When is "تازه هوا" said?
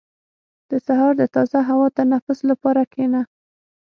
1.35-1.87